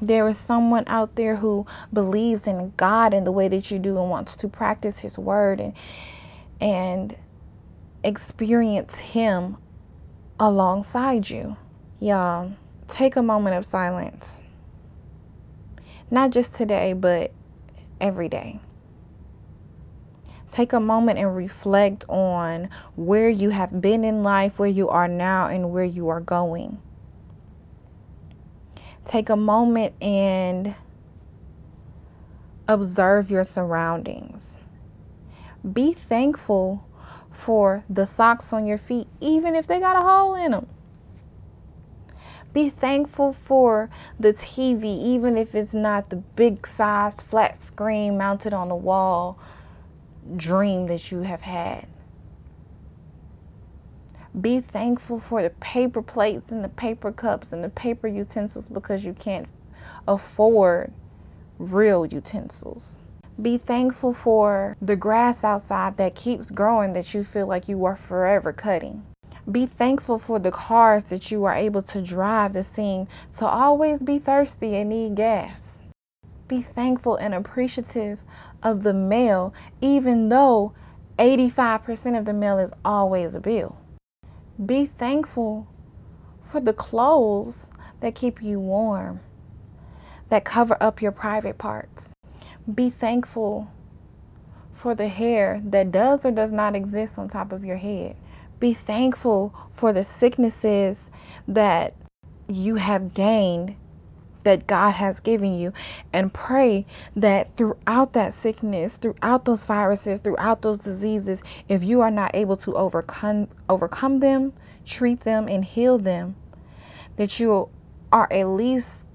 There 0.00 0.26
is 0.28 0.36
someone 0.36 0.84
out 0.86 1.14
there 1.14 1.36
who 1.36 1.66
believes 1.92 2.46
in 2.46 2.72
God 2.76 3.14
in 3.14 3.24
the 3.24 3.32
way 3.32 3.48
that 3.48 3.70
you 3.70 3.78
do 3.78 3.98
and 3.98 4.10
wants 4.10 4.34
to 4.36 4.48
practice 4.48 4.98
his 5.00 5.18
word 5.18 5.60
and 5.60 5.74
and 6.60 7.16
experience 8.04 8.98
him 8.98 9.56
alongside 10.38 11.28
you. 11.28 11.56
Y'all, 12.00 12.52
take 12.88 13.16
a 13.16 13.22
moment 13.22 13.56
of 13.56 13.64
silence. 13.64 14.40
Not 16.10 16.30
just 16.30 16.54
today, 16.54 16.92
but 16.92 17.32
every 18.00 18.28
day. 18.28 18.60
Take 20.52 20.74
a 20.74 20.80
moment 20.80 21.18
and 21.18 21.34
reflect 21.34 22.04
on 22.10 22.68
where 22.94 23.30
you 23.30 23.48
have 23.48 23.80
been 23.80 24.04
in 24.04 24.22
life, 24.22 24.58
where 24.58 24.68
you 24.68 24.90
are 24.90 25.08
now, 25.08 25.46
and 25.46 25.72
where 25.72 25.82
you 25.82 26.10
are 26.10 26.20
going. 26.20 26.76
Take 29.06 29.30
a 29.30 29.36
moment 29.36 29.94
and 30.02 30.74
observe 32.68 33.30
your 33.30 33.44
surroundings. 33.44 34.58
Be 35.72 35.94
thankful 35.94 36.86
for 37.30 37.84
the 37.88 38.04
socks 38.04 38.52
on 38.52 38.66
your 38.66 38.76
feet, 38.76 39.08
even 39.20 39.54
if 39.54 39.66
they 39.66 39.80
got 39.80 39.96
a 39.96 40.02
hole 40.02 40.34
in 40.34 40.50
them. 40.50 40.66
Be 42.52 42.68
thankful 42.68 43.32
for 43.32 43.88
the 44.20 44.34
TV, 44.34 44.84
even 44.84 45.38
if 45.38 45.54
it's 45.54 45.72
not 45.72 46.10
the 46.10 46.16
big 46.16 46.66
size 46.66 47.22
flat 47.22 47.56
screen 47.56 48.18
mounted 48.18 48.52
on 48.52 48.68
the 48.68 48.76
wall 48.76 49.38
dream 50.36 50.86
that 50.86 51.10
you 51.10 51.22
have 51.22 51.42
had. 51.42 51.86
Be 54.40 54.60
thankful 54.60 55.20
for 55.20 55.42
the 55.42 55.50
paper 55.50 56.00
plates 56.00 56.50
and 56.50 56.64
the 56.64 56.68
paper 56.68 57.12
cups 57.12 57.52
and 57.52 57.62
the 57.62 57.68
paper 57.68 58.08
utensils 58.08 58.68
because 58.68 59.04
you 59.04 59.12
can't 59.12 59.46
afford 60.08 60.92
real 61.58 62.06
utensils. 62.06 62.98
Be 63.40 63.58
thankful 63.58 64.14
for 64.14 64.76
the 64.80 64.96
grass 64.96 65.44
outside 65.44 65.96
that 65.96 66.14
keeps 66.14 66.50
growing 66.50 66.92
that 66.94 67.12
you 67.12 67.24
feel 67.24 67.46
like 67.46 67.68
you 67.68 67.84
are 67.84 67.96
forever 67.96 68.52
cutting. 68.52 69.04
Be 69.50 69.66
thankful 69.66 70.18
for 70.18 70.38
the 70.38 70.52
cars 70.52 71.04
that 71.04 71.30
you 71.30 71.44
are 71.44 71.54
able 71.54 71.82
to 71.82 72.00
drive 72.00 72.52
that 72.52 72.64
seem 72.64 73.08
to 73.38 73.46
always 73.46 74.02
be 74.02 74.18
thirsty 74.18 74.76
and 74.76 74.90
need 74.90 75.16
gas. 75.16 75.78
Be 76.52 76.60
thankful 76.60 77.16
and 77.16 77.32
appreciative 77.32 78.20
of 78.62 78.82
the 78.82 78.92
mail, 78.92 79.54
even 79.80 80.28
though 80.28 80.74
85% 81.18 82.18
of 82.18 82.26
the 82.26 82.34
mail 82.34 82.58
is 82.58 82.74
always 82.84 83.34
a 83.34 83.40
bill. 83.40 83.82
Be 84.62 84.84
thankful 84.84 85.66
for 86.44 86.60
the 86.60 86.74
clothes 86.74 87.70
that 88.00 88.14
keep 88.14 88.42
you 88.42 88.60
warm, 88.60 89.20
that 90.28 90.44
cover 90.44 90.76
up 90.78 91.00
your 91.00 91.10
private 91.10 91.56
parts. 91.56 92.12
Be 92.74 92.90
thankful 92.90 93.70
for 94.74 94.94
the 94.94 95.08
hair 95.08 95.62
that 95.64 95.90
does 95.90 96.26
or 96.26 96.32
does 96.32 96.52
not 96.52 96.76
exist 96.76 97.18
on 97.18 97.28
top 97.28 97.52
of 97.52 97.64
your 97.64 97.78
head. 97.78 98.14
Be 98.60 98.74
thankful 98.74 99.54
for 99.72 99.94
the 99.94 100.04
sicknesses 100.04 101.08
that 101.48 101.94
you 102.46 102.74
have 102.74 103.14
gained 103.14 103.76
that 104.42 104.66
God 104.66 104.92
has 104.92 105.20
given 105.20 105.54
you 105.54 105.72
and 106.12 106.32
pray 106.32 106.86
that 107.16 107.56
throughout 107.56 108.12
that 108.12 108.34
sickness, 108.34 108.96
throughout 108.96 109.44
those 109.44 109.64
viruses, 109.64 110.20
throughout 110.20 110.62
those 110.62 110.78
diseases, 110.78 111.42
if 111.68 111.84
you 111.84 112.00
are 112.00 112.10
not 112.10 112.30
able 112.34 112.56
to 112.58 112.74
overcome 112.74 113.48
overcome 113.68 114.20
them, 114.20 114.52
treat 114.84 115.20
them 115.20 115.48
and 115.48 115.64
heal 115.64 115.98
them, 115.98 116.36
that 117.16 117.38
you 117.40 117.68
are 118.12 118.28
at 118.32 118.48
least 118.48 119.06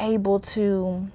able 0.00 0.40
to 0.40 1.08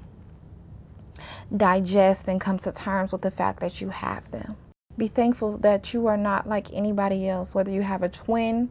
digest 1.56 2.28
and 2.28 2.40
come 2.40 2.58
to 2.60 2.72
terms 2.72 3.12
with 3.12 3.22
the 3.22 3.32
fact 3.32 3.60
that 3.60 3.82
you 3.82 3.90
have 3.90 4.30
them. 4.32 4.56
Be 4.98 5.08
thankful 5.08 5.58
that 5.60 5.94
you 5.94 6.08
are 6.08 6.18
not 6.18 6.48
like 6.48 6.74
anybody 6.74 7.28
else, 7.28 7.56
whether 7.56 7.72
you 7.72 7.82
have 7.82 8.04
a 8.04 8.10
twin 8.10 8.70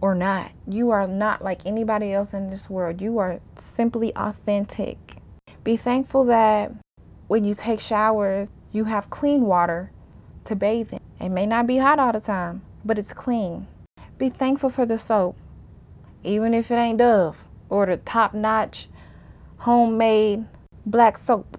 or 0.00 0.14
not. 0.14 0.52
You 0.66 0.90
are 0.90 1.06
not 1.06 1.42
like 1.42 1.64
anybody 1.64 2.12
else 2.12 2.34
in 2.34 2.50
this 2.50 2.68
world. 2.68 3.00
You 3.00 3.18
are 3.18 3.40
simply 3.56 4.14
authentic. 4.16 5.16
Be 5.64 5.76
thankful 5.76 6.24
that 6.24 6.72
when 7.28 7.44
you 7.44 7.54
take 7.54 7.80
showers, 7.80 8.50
you 8.72 8.84
have 8.84 9.10
clean 9.10 9.42
water 9.42 9.90
to 10.44 10.54
bathe 10.54 10.92
in. 10.92 11.00
It 11.20 11.30
may 11.30 11.46
not 11.46 11.66
be 11.66 11.78
hot 11.78 11.98
all 11.98 12.12
the 12.12 12.20
time, 12.20 12.62
but 12.84 12.98
it's 12.98 13.12
clean. 13.12 13.66
Be 14.18 14.28
thankful 14.28 14.70
for 14.70 14.86
the 14.86 14.98
soap, 14.98 15.36
even 16.22 16.54
if 16.54 16.70
it 16.70 16.76
ain't 16.76 16.98
Dove 16.98 17.46
or 17.68 17.86
the 17.86 17.96
top 17.96 18.34
notch 18.34 18.88
homemade 19.58 20.46
black 20.84 21.18
soap. 21.18 21.58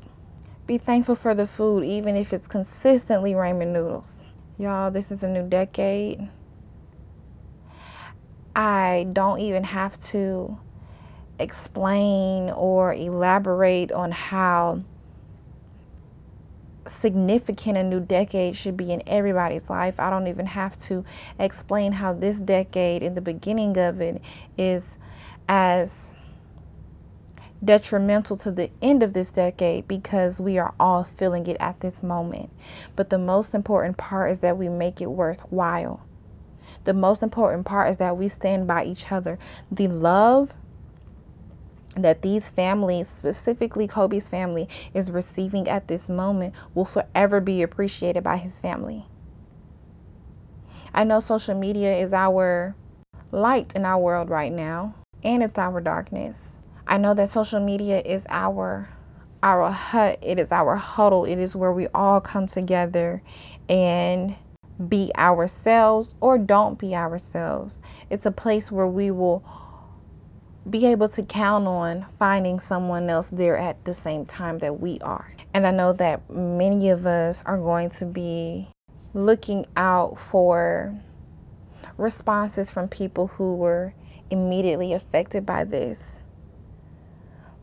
Be 0.66 0.78
thankful 0.78 1.16
for 1.16 1.34
the 1.34 1.48
food, 1.48 1.84
even 1.84 2.16
if 2.16 2.34
it's 2.34 2.48
consistently 2.48 3.34
ramen 3.34 3.74
noodles. 3.74 4.22
Y'all, 4.58 4.92
this 4.92 5.12
is 5.12 5.24
a 5.24 5.30
new 5.30 5.48
decade. 5.48 6.30
I 8.58 9.06
don't 9.14 9.40
even 9.40 9.64
have 9.66 10.00
to 10.06 10.58
explain 11.38 12.50
or 12.50 12.92
elaborate 12.92 13.92
on 13.92 14.12
how 14.12 14.82
significant 16.88 17.78
a 17.78 17.84
new 17.84 18.00
decade 18.00 18.56
should 18.56 18.76
be 18.76 18.92
in 18.92 19.04
everybody's 19.06 19.70
life. 19.70 20.00
I 20.00 20.10
don't 20.10 20.26
even 20.26 20.48
have 20.48 20.76
to 20.84 21.06
explain 21.38 21.92
how 21.92 22.14
this 22.14 22.40
decade 22.42 23.04
in 23.04 23.14
the 23.14 23.22
beginning 23.22 23.78
of 23.78 24.02
it 24.02 24.24
is 24.58 24.98
as 25.48 26.12
detrimental 27.64 28.38
to 28.38 28.50
the 28.50 28.72
end 28.82 29.04
of 29.04 29.14
this 29.14 29.32
decade 29.32 29.88
because 29.88 30.42
we 30.42 30.58
are 30.58 30.74
all 30.80 31.04
feeling 31.04 31.46
it 31.46 31.58
at 31.60 31.82
this 31.82 32.02
moment. 32.02 32.50
But 32.96 33.12
the 33.12 33.20
most 33.20 33.54
important 33.54 33.98
part 33.98 34.32
is 34.32 34.40
that 34.40 34.58
we 34.58 34.68
make 34.68 35.00
it 35.00 35.12
worthwhile. 35.12 36.07
The 36.84 36.94
most 36.94 37.24
important 37.24 37.66
part 37.66 37.90
is 37.90 37.98
that 37.98 38.18
we 38.18 38.28
stand 38.28 38.68
by 38.68 38.86
each 38.86 39.12
other. 39.12 39.38
The 39.72 39.88
love 39.88 40.54
that 41.96 42.22
these 42.22 42.50
families, 42.50 43.08
specifically 43.08 43.88
Kobe's 43.88 44.30
family, 44.30 44.68
is 44.94 45.12
receiving 45.12 45.68
at 45.68 45.88
this 45.88 46.10
moment 46.10 46.54
will 46.74 46.86
forever 46.86 47.42
be 47.42 47.62
appreciated 47.62 48.24
by 48.24 48.38
his 48.38 48.60
family. 48.60 49.06
I 50.94 51.04
know 51.04 51.20
social 51.20 51.56
media 51.56 51.96
is 51.98 52.14
our 52.14 52.76
light 53.32 53.76
in 53.76 53.86
our 53.86 54.00
world 54.00 54.30
right 54.30 54.52
now, 54.52 54.96
and 55.24 55.44
it's 55.44 55.58
our 55.58 55.82
darkness. 55.82 56.58
I 56.88 56.98
know 56.98 57.14
that 57.16 57.30
social 57.30 57.60
media 57.60 58.02
is 58.06 58.26
our 58.30 58.88
our 59.44 59.70
hut, 59.70 60.18
it 60.24 60.40
is 60.40 60.52
our 60.52 60.76
huddle, 60.76 61.26
it 61.26 61.38
is 61.38 61.56
where 61.56 61.72
we 61.72 61.88
all 61.94 62.20
come 62.20 62.48
together 62.48 63.22
and 63.70 64.36
be 64.88 65.12
ourselves 65.18 66.16
or 66.22 66.38
don't 66.38 66.78
be 66.78 66.96
ourselves. 66.96 67.82
It's 68.10 68.26
a 68.26 68.32
place 68.32 68.72
where 68.72 68.88
we 68.88 69.12
will 69.12 69.44
be 70.70 70.86
able 70.86 71.08
to 71.08 71.24
count 71.24 71.68
on 71.68 72.06
finding 72.20 72.60
someone 72.60 73.10
else 73.10 73.30
there 73.30 73.58
at 73.58 73.84
the 73.86 73.94
same 73.94 74.26
time 74.26 74.60
that 74.60 74.80
we 74.80 75.00
are. 75.00 75.34
And 75.54 75.66
I 75.66 75.72
know 75.72 75.94
that 75.94 76.30
many 76.30 76.90
of 76.90 77.06
us 77.06 77.42
are 77.46 77.58
going 77.58 77.90
to 77.92 78.06
be 78.06 78.68
looking 79.14 79.66
out 79.76 80.20
for 80.20 80.94
responses 81.98 82.70
from 82.70 82.88
people 82.88 83.28
who 83.28 83.56
were 83.56 83.94
immediately 84.30 84.94
affected 84.94 85.46
by 85.46 85.64
this. 85.64 86.20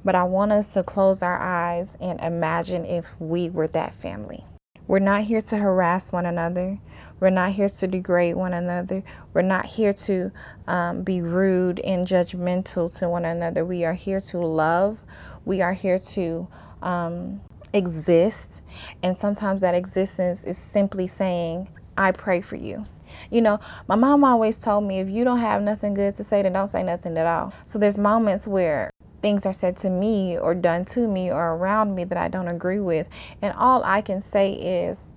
But 0.04 0.14
I 0.14 0.24
want 0.24 0.52
us 0.52 0.68
to 0.68 0.82
close 0.82 1.22
our 1.22 1.38
eyes 1.38 1.96
and 2.00 2.20
imagine 2.20 2.84
if 2.84 3.06
we 3.18 3.50
were 3.50 3.68
that 3.68 3.94
family. 3.94 4.44
We're 4.86 4.98
not 4.98 5.22
here 5.24 5.40
to 5.40 5.56
harass 5.56 6.12
one 6.12 6.26
another. 6.26 6.78
We're 7.20 7.30
not 7.30 7.52
here 7.52 7.68
to 7.68 7.86
degrade 7.86 8.36
one 8.36 8.52
another. 8.52 9.02
We're 9.32 9.42
not 9.42 9.64
here 9.64 9.92
to 9.92 10.30
um, 10.66 11.02
be 11.02 11.22
rude 11.22 11.80
and 11.80 12.06
judgmental 12.06 12.96
to 12.98 13.08
one 13.08 13.24
another. 13.24 13.64
We 13.64 13.84
are 13.84 13.94
here 13.94 14.20
to 14.20 14.38
love. 14.38 14.98
We 15.44 15.62
are 15.62 15.72
here 15.72 15.98
to 15.98 16.48
um, 16.82 17.40
exist. 17.72 18.62
And 19.02 19.16
sometimes 19.16 19.62
that 19.62 19.74
existence 19.74 20.44
is 20.44 20.58
simply 20.58 21.06
saying, 21.06 21.68
I 21.96 22.12
pray 22.12 22.40
for 22.40 22.56
you. 22.56 22.84
You 23.30 23.42
know, 23.42 23.60
my 23.88 23.94
mom 23.94 24.24
always 24.24 24.58
told 24.58 24.84
me 24.84 24.98
if 24.98 25.08
you 25.08 25.24
don't 25.24 25.38
have 25.38 25.62
nothing 25.62 25.94
good 25.94 26.14
to 26.16 26.24
say, 26.24 26.42
then 26.42 26.52
don't 26.52 26.68
say 26.68 26.82
nothing 26.82 27.16
at 27.16 27.26
all. 27.26 27.52
So 27.66 27.78
there's 27.78 27.98
moments 27.98 28.48
where 28.48 28.90
things 29.24 29.46
are 29.46 29.54
said 29.54 29.74
to 29.74 29.88
me 29.88 30.36
or 30.36 30.54
done 30.54 30.84
to 30.84 31.08
me 31.08 31.32
or 31.32 31.54
around 31.54 31.94
me 31.94 32.04
that 32.04 32.18
I 32.18 32.28
don't 32.28 32.46
agree 32.46 32.78
with. 32.78 33.08
And 33.40 33.54
all 33.56 33.82
I 33.82 34.02
can 34.02 34.20
say 34.20 34.52
is, 34.52 35.10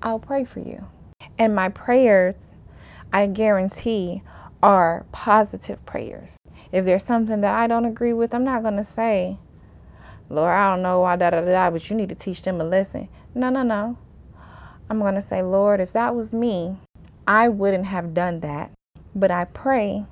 I'll 0.00 0.18
pray 0.18 0.46
for 0.46 0.60
you. 0.60 0.86
And 1.38 1.54
my 1.54 1.68
prayers, 1.68 2.52
I 3.12 3.26
guarantee, 3.26 4.22
are 4.62 5.04
positive 5.12 5.84
prayers. 5.84 6.38
If 6.72 6.86
there's 6.86 7.04
something 7.04 7.42
that 7.42 7.54
I 7.54 7.66
don't 7.66 7.84
agree 7.84 8.14
with, 8.14 8.32
I'm 8.32 8.44
not 8.44 8.62
going 8.62 8.78
to 8.78 8.84
say, 8.84 9.36
Lord, 10.30 10.50
I 10.50 10.70
don't 10.70 10.80
know 10.80 11.00
why, 11.00 11.16
da 11.16 11.28
da 11.28 11.42
da, 11.42 11.70
but 11.70 11.90
you 11.90 11.96
need 11.96 12.08
to 12.08 12.14
teach 12.14 12.40
them 12.40 12.62
a 12.62 12.64
lesson. 12.64 13.10
No, 13.34 13.50
no, 13.50 13.62
no. 13.62 13.98
I'm 14.88 15.00
going 15.00 15.16
to 15.16 15.22
say, 15.22 15.42
Lord, 15.42 15.80
if 15.80 15.92
that 15.92 16.14
was 16.14 16.32
me, 16.32 16.78
I 17.26 17.50
wouldn't 17.50 17.88
have 17.88 18.14
done 18.14 18.40
that. 18.40 18.70
But 19.14 19.30
I 19.30 19.44
pray 19.44 20.06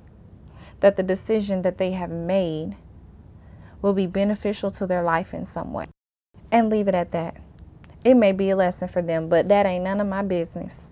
that 0.81 0.97
the 0.97 1.03
decision 1.03 1.63
that 1.63 1.79
they 1.79 1.93
have 1.93 2.11
made 2.11 2.75
will 3.83 3.93
be 3.93 4.07
beneficial 4.07 4.71
to 4.71 4.87
their 4.87 5.03
life 5.03 5.35
in 5.35 5.45
some 5.45 5.71
way. 5.71 5.85
And 6.51 6.69
leave 6.69 6.87
it 6.87 6.95
at 6.95 7.11
that. 7.11 7.37
It 8.03 8.15
may 8.15 8.31
be 8.31 8.49
a 8.49 8.55
lesson 8.55 8.87
for 8.87 9.03
them, 9.03 9.29
but 9.29 9.47
that 9.49 9.67
ain't 9.67 9.83
none 9.83 10.01
of 10.01 10.07
my 10.07 10.23
business. 10.23 10.89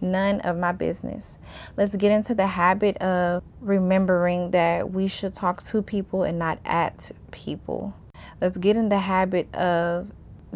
None 0.00 0.40
of 0.40 0.56
my 0.56 0.72
business. 0.72 1.36
Let's 1.76 1.96
get 1.96 2.12
into 2.12 2.34
the 2.34 2.46
habit 2.46 2.96
of 2.98 3.42
remembering 3.60 4.52
that 4.52 4.90
we 4.90 5.08
should 5.08 5.34
talk 5.34 5.62
to 5.64 5.82
people 5.82 6.22
and 6.22 6.38
not 6.38 6.60
at 6.64 7.10
people. 7.32 7.94
Let's 8.40 8.56
get 8.56 8.76
in 8.76 8.88
the 8.88 9.00
habit 9.00 9.52
of 9.54 10.12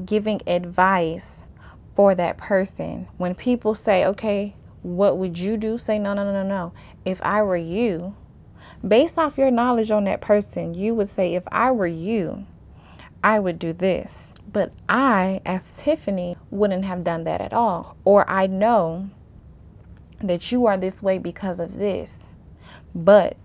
giving 0.06 0.40
advice 0.46 1.42
for 1.96 2.14
that 2.14 2.38
person. 2.38 3.08
When 3.16 3.34
people 3.34 3.74
say, 3.74 4.06
okay, 4.06 4.54
what 4.82 5.18
would 5.18 5.38
you 5.38 5.56
do? 5.56 5.78
Say, 5.78 5.98
no, 5.98 6.14
no, 6.14 6.24
no, 6.24 6.32
no, 6.32 6.48
no. 6.48 6.72
If 7.04 7.20
I 7.22 7.42
were 7.42 7.56
you, 7.56 8.14
based 8.86 9.18
off 9.18 9.38
your 9.38 9.50
knowledge 9.50 9.90
on 9.90 10.04
that 10.04 10.20
person, 10.20 10.74
you 10.74 10.94
would 10.94 11.08
say, 11.08 11.34
if 11.34 11.44
I 11.50 11.70
were 11.70 11.86
you, 11.86 12.46
I 13.22 13.38
would 13.38 13.58
do 13.58 13.72
this. 13.72 14.34
But 14.52 14.72
I, 14.88 15.40
as 15.46 15.82
Tiffany, 15.82 16.36
wouldn't 16.50 16.84
have 16.84 17.04
done 17.04 17.24
that 17.24 17.40
at 17.40 17.52
all. 17.52 17.96
Or 18.04 18.28
I 18.28 18.46
know 18.46 19.10
that 20.20 20.52
you 20.52 20.66
are 20.66 20.76
this 20.76 21.02
way 21.02 21.18
because 21.18 21.58
of 21.58 21.78
this. 21.78 22.28
But 22.94 23.36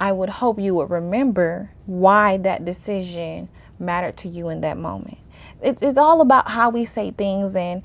I 0.00 0.12
would 0.12 0.30
hope 0.30 0.58
you 0.58 0.74
would 0.76 0.90
remember 0.90 1.70
why 1.86 2.38
that 2.38 2.64
decision 2.64 3.48
mattered 3.78 4.16
to 4.18 4.28
you 4.28 4.48
in 4.48 4.60
that 4.62 4.78
moment. 4.78 5.18
It's, 5.62 5.82
it's 5.82 5.98
all 5.98 6.20
about 6.20 6.50
how 6.50 6.70
we 6.70 6.84
say 6.84 7.10
things 7.10 7.54
and 7.54 7.82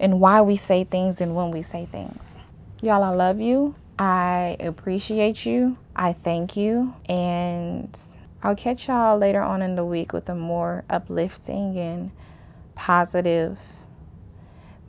and 0.00 0.20
why 0.20 0.40
we 0.42 0.56
say 0.56 0.82
things 0.84 1.20
and 1.20 1.36
when 1.36 1.52
we 1.52 1.62
say 1.62 1.86
things. 1.86 2.36
Y'all, 2.82 3.02
I 3.02 3.10
love 3.10 3.40
you. 3.40 3.76
I 3.98 4.56
appreciate 4.60 5.46
you. 5.46 5.78
I 5.94 6.12
thank 6.12 6.56
you. 6.56 6.94
And 7.08 7.98
I'll 8.42 8.56
catch 8.56 8.88
y'all 8.88 9.18
later 9.18 9.40
on 9.40 9.62
in 9.62 9.76
the 9.76 9.84
week 9.84 10.12
with 10.12 10.28
a 10.28 10.34
more 10.34 10.84
uplifting 10.90 11.78
and 11.78 12.10
positive 12.74 13.58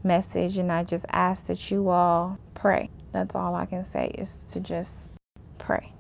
message. 0.04 0.58
And 0.58 0.72
I 0.72 0.84
just 0.84 1.06
ask 1.10 1.46
that 1.48 1.72
you 1.72 1.90
all 1.90 2.40
pray. 2.54 2.90
That's 3.12 3.36
all 3.36 3.56
I 3.56 3.66
can 3.66 3.84
say 3.84 4.08
is 4.18 4.44
to 4.46 4.60
just 4.60 5.12
pray. 5.58 5.95